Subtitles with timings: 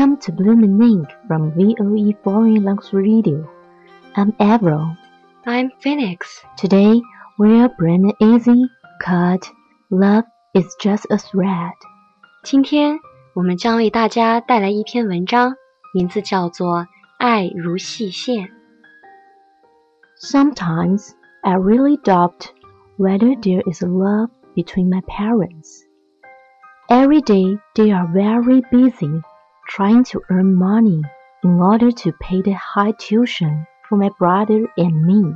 [0.00, 1.08] Welcome to Bloom in Ink.
[1.28, 3.46] from VOE Foreign Language Radio.
[4.16, 4.96] I'm Avril.
[5.44, 6.40] I'm Phoenix.
[6.56, 7.02] Today,
[7.38, 8.64] we're bring easy
[9.02, 9.46] cut.
[9.90, 10.24] Love
[10.54, 11.74] is just a thread.
[12.42, 12.98] 今天，
[13.34, 15.52] 我们将为大家带来一篇文章，
[15.92, 16.78] 名字叫做
[17.18, 18.48] 《爱如细线》。
[20.18, 21.10] Sometimes
[21.42, 22.46] I really doubt
[22.96, 25.82] whether there is love between my parents.
[26.88, 29.20] Every day they are very busy
[29.70, 31.00] trying to earn money
[31.44, 35.32] in order to pay the high tuition for my brother and me.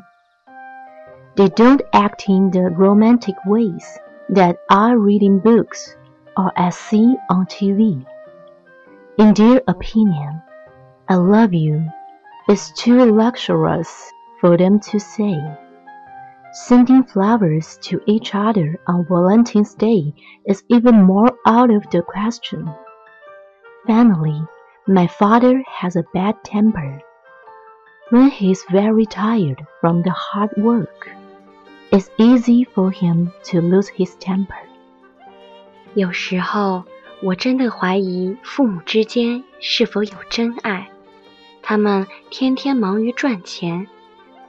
[1.37, 3.87] They don't act in the romantic ways
[4.31, 5.97] that I read in books
[6.37, 8.05] or see on TV.
[9.19, 10.43] In their opinion,
[11.09, 11.87] I love you
[12.49, 15.39] is too luxurious for them to say.
[16.53, 20.13] Sending flowers to each other on Valentine's Day
[20.47, 22.75] is even more out of the question.
[23.87, 24.41] Finally,
[24.87, 27.01] my father has a bad temper.
[28.11, 31.11] When he is very tired from the hard work,
[31.91, 34.57] it's easy for him to lose his temper.
[35.95, 36.85] 有时候，
[37.23, 40.89] 我真的怀疑父母之间是否有真爱。
[41.63, 43.87] 他们天天忙于赚钱，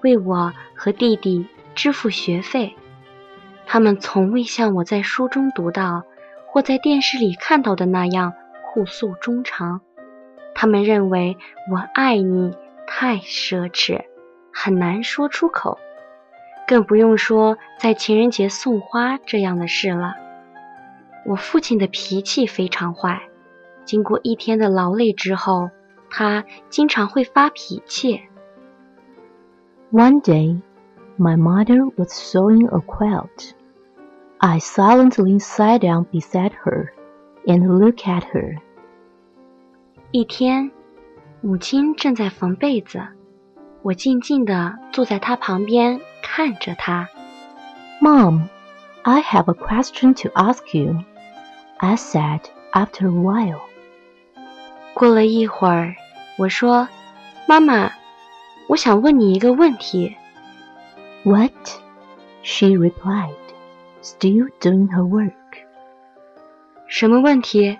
[0.01, 2.75] 为我和弟弟支付学费。
[3.65, 6.03] 他们从未像我在书中读到
[6.47, 8.33] 或在电视里看到的那样
[8.75, 9.79] 互诉衷肠。
[10.53, 11.37] 他们认为
[11.71, 12.53] 我爱你
[12.85, 14.03] 太奢侈，
[14.53, 15.79] 很难说出口，
[16.67, 20.15] 更不用说在情人节送花这样的事了。
[21.25, 23.21] 我父亲的脾气非常坏，
[23.85, 25.69] 经过一天的劳累之后，
[26.09, 28.23] 他经常会发脾气。
[29.93, 30.61] One day,
[31.17, 33.51] my mother was sewing a quilt.
[34.39, 36.89] I silently sat down beside her
[37.45, 38.57] and looked at her.
[40.11, 40.71] 一天，
[41.41, 43.05] 母亲正在缝被子，
[43.81, 47.09] 我静静地坐在她旁边看着她。
[48.01, 48.47] Mom,
[49.03, 51.03] I have a question to ask you,
[51.77, 52.41] I said
[52.71, 53.59] after a while.
[54.93, 55.95] 过了一会儿，
[56.37, 56.87] 我说
[57.47, 57.91] ：“妈妈，
[58.69, 60.15] 我想问你一个问题。
[61.23, 61.51] What?
[62.43, 63.35] She replied,
[64.01, 65.33] still doing her work.
[66.87, 67.77] ”什么问题？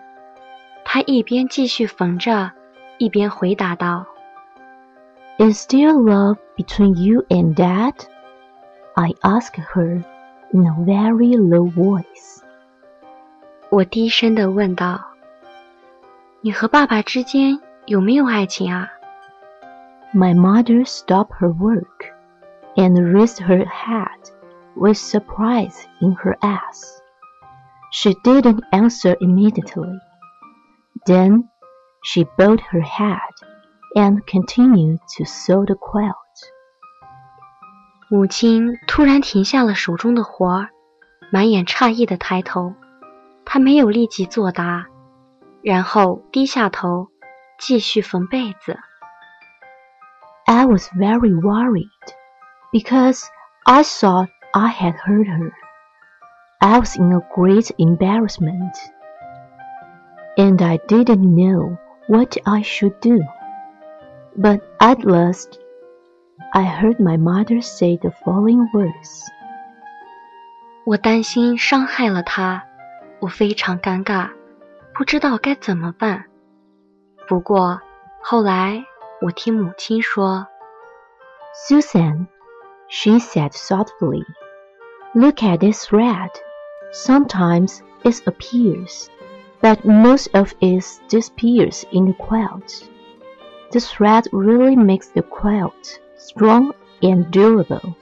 [0.95, 2.51] 她一边继续缝着，
[2.99, 4.07] 一边回答道
[5.39, 7.95] Is there love between you and Dad?
[8.95, 10.03] I asked her
[10.53, 12.43] in a very low voice.
[13.71, 15.17] 我低声地问道：“
[16.43, 18.89] 你和爸爸之间有没有爱情啊？”
[20.13, 22.13] My mother stopped her work
[22.75, 24.31] and raised her head
[24.75, 27.01] with surprise in her eyes.
[27.93, 30.01] She didn't answer immediately.
[31.05, 31.45] Then
[32.03, 33.19] she bowed her head
[33.95, 36.15] and continued to sew the quilt.
[38.09, 40.69] 母亲突然停下了手中的活儿，
[41.31, 42.75] 满眼诧异的抬头。
[43.45, 44.87] 她没有立即作答，
[45.63, 47.09] 然后低下头
[47.59, 48.79] 继续缝被子。
[50.47, 51.89] I was very worried
[52.73, 53.23] because
[53.65, 55.53] I thought I had hurt her.
[56.59, 58.75] I was in a great embarrassment,
[60.37, 61.77] and I didn't know
[62.09, 63.21] what I should do.
[64.37, 65.59] But at last,
[66.55, 69.27] I heard my mother say the following words.
[70.85, 72.63] 我担心伤害了她，
[73.21, 74.31] 我非常尴尬，
[74.95, 76.25] 不知道该怎么办。
[77.29, 77.81] 不过
[78.23, 78.85] 后来
[79.21, 80.47] 我听母亲说，
[81.69, 82.27] Susan,
[82.89, 84.25] she said thoughtfully,
[85.15, 86.31] look at this thread.
[86.93, 89.09] Sometimes it appears,
[89.65, 92.89] but most of it disappears in the quilt.
[93.73, 96.73] The thread really makes the quilt strong
[97.03, 97.97] and durable.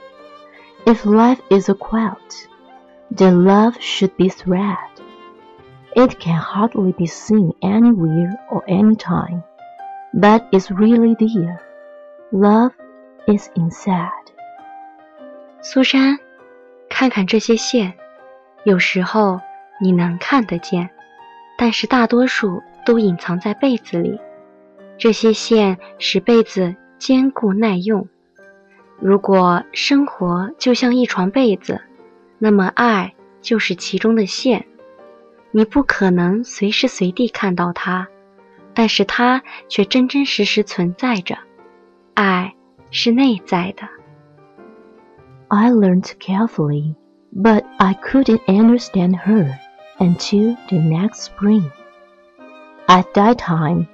[0.86, 2.48] If life is a quilt,
[3.10, 4.76] then love should be thread.
[5.96, 9.42] It can hardly be seen anywhere or anytime,
[10.14, 11.60] but it's really there.
[12.30, 12.72] Love
[13.26, 14.10] is inside.
[15.60, 16.19] 苏珊，
[16.88, 17.94] 看看这些线，
[18.64, 19.40] 有时候
[19.80, 20.88] 你能看得见，
[21.57, 24.19] 但是大多数都隐藏在被子里。
[24.97, 28.07] 这些线使被子坚固耐用。
[29.00, 31.81] 如果生活就像一床被子，
[32.39, 34.65] 那么爱就是其中的线。
[35.51, 38.07] 你不可能随时随地看到它，
[38.73, 41.38] 但是它却真真实实存在着。
[42.13, 42.53] 爱
[42.91, 43.88] 是内在的。
[45.50, 46.95] I learned carefully,
[47.35, 49.53] but I couldn't understand her
[50.00, 51.70] until the next spring.
[52.88, 53.88] At that time,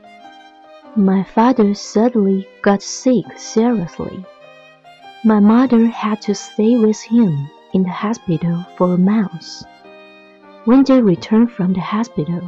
[0.96, 4.24] my father suddenly got sick seriously.
[5.24, 9.64] My mother had to stay with him in the hospital for a month.
[10.66, 12.42] When they returned from the hospital,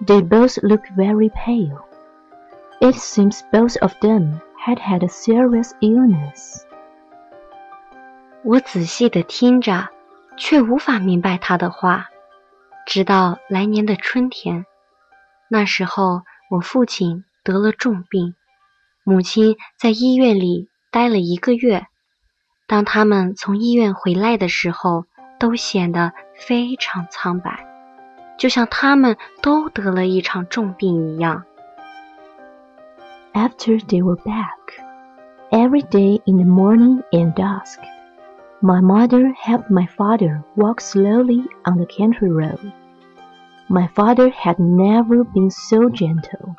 [0.00, 1.86] they both looked very pale.
[2.80, 6.64] It seems both of them had had a serious illness.
[8.42, 9.88] 我仔细地听着，
[10.36, 12.08] 却无法明白他的话。
[12.87, 14.65] 直到来年的春天，
[15.49, 18.33] 那时候我父亲得了重病，
[19.03, 21.85] 母亲在医院里待了一个月。
[22.65, 25.03] 当他们从医院回来的时候，
[25.37, 27.67] 都显得非常苍白，
[28.37, 31.43] 就像他们都得了一场重病一样。
[33.33, 34.79] After they were back,
[35.51, 37.79] every day in the morning and dusk,
[38.61, 42.73] my mother helped my father walk slowly on the country road.
[43.69, 46.55] My father had never been so gentle.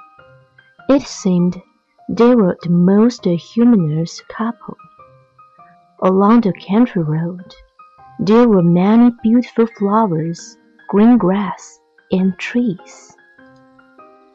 [0.88, 1.60] It seemed
[2.08, 4.76] they were the most humorous couple.
[6.00, 7.52] Along the country road,
[8.20, 10.56] there were many beautiful flowers,
[10.88, 11.80] green grass,
[12.12, 13.16] and trees.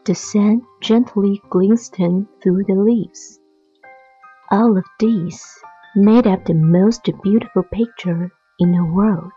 [0.04, 3.40] The sun gently glistened through the leaves.
[4.52, 5.64] All of these
[5.95, 9.31] made up the most beautiful picture in the world.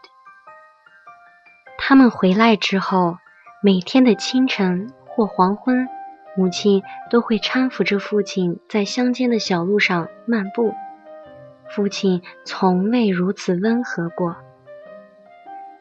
[1.79, 3.19] 他们回来之后，
[3.63, 5.89] 每天的清晨或黄昏。
[6.39, 10.75] 母亲都会搀扶着父亲在乡间的小路上漫步，
[11.71, 14.37] 父亲从未如此温和过。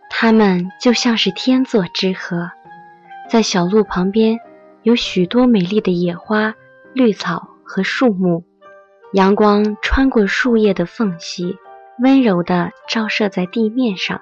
[0.09, 2.51] 他们就像是天作之合，
[3.29, 4.39] 在小路旁边
[4.83, 6.55] 有许多美丽的野花、
[6.93, 8.45] 绿草和树木，
[9.14, 11.58] 阳光穿过树叶的缝隙，
[11.98, 14.20] 温柔地照射在地面上，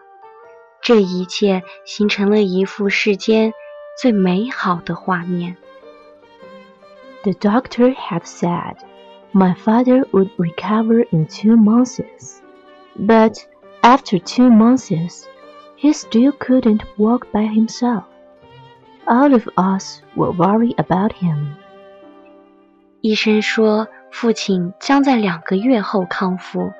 [0.80, 3.52] 这一切形成了一幅世间
[4.00, 5.56] 最美好的画面。
[7.22, 8.76] The doctor had said
[9.32, 12.00] my father would recover in two months,
[12.96, 13.36] but
[13.82, 15.24] after two months,
[15.76, 18.04] he still couldn't walk by himself.
[19.06, 21.54] All of us were worried about him.
[23.00, 26.71] 医生说， 父亲将在两个月后康复，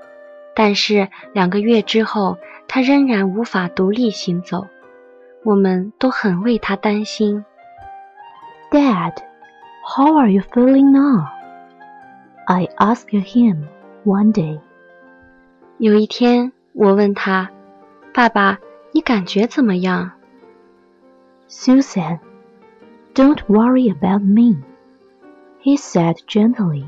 [0.54, 2.38] 但是两个月之后，
[2.68, 4.68] 他仍然无法独立行走。
[5.44, 7.44] 我们都很为他担心。
[8.70, 9.16] Dad,
[9.84, 11.26] how are you feeling now?
[12.46, 13.64] I asked him
[14.06, 14.60] one day.
[15.80, 17.50] 有一天，我问他
[18.14, 18.60] ：“爸爸，
[18.92, 20.12] 你感觉怎么样？”
[21.50, 22.20] Susan,
[23.16, 24.64] Don't worry about me,
[25.62, 26.86] he said gently.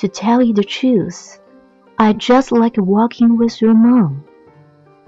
[0.00, 1.40] To tell you the truth,
[1.98, 4.22] I just like walking with your mom.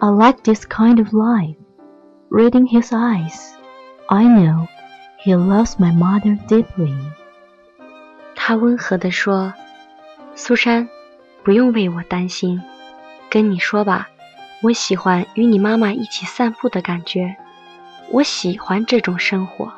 [0.01, 1.55] I like this kind of life.
[2.29, 3.55] Reading his eyes,
[4.09, 4.67] I know
[5.23, 6.97] he loves my mother deeply.
[8.35, 9.55] 他温和地说
[10.35, 10.89] ：“苏珊，
[11.45, 12.61] 不用为我担心。
[13.29, 14.09] 跟你说吧，
[14.61, 17.37] 我喜欢与你妈妈一起散步的感觉，
[18.11, 19.73] 我喜欢这种生活。”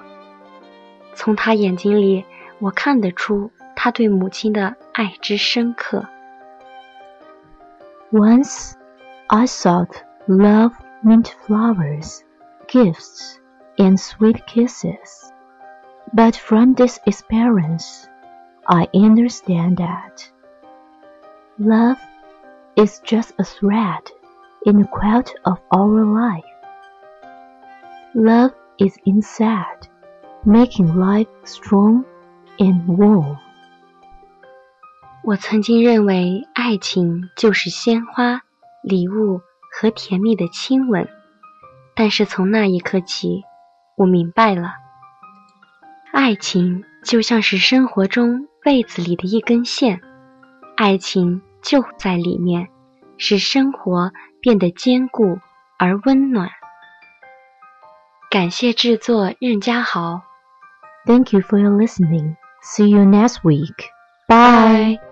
[1.15, 2.25] 从他眼睛里，
[2.61, 6.08] 我看得出他对母亲的爱之深刻。
[8.12, 8.74] Once
[9.28, 10.74] I thought love
[11.04, 12.24] meant flowers,
[12.68, 13.40] gifts,
[13.78, 15.32] and sweet kisses.
[16.14, 18.08] But from this experience,
[18.68, 20.32] I understand that
[21.60, 21.98] love
[22.76, 24.12] is just a thread
[24.66, 26.44] in the quilt of our life.
[28.16, 29.88] Love is inside
[30.46, 32.06] making life strong
[32.60, 33.38] and warm.
[35.25, 38.43] 我曾经认为爱情就是鲜花、
[38.83, 41.09] 礼物和甜蜜的亲吻，
[41.95, 43.45] 但是从那一刻起，
[43.97, 44.73] 我明白了，
[46.13, 50.01] 爱情就像是生活中被子里的一根线，
[50.77, 52.69] 爱情就在里面，
[53.17, 54.11] 使生活
[54.41, 55.39] 变得坚固
[55.79, 56.51] 而温暖。
[58.29, 60.23] 感谢制作任家豪。
[61.07, 62.35] Thank you for your listening.
[62.63, 63.87] See you next week.
[64.27, 65.12] Bye.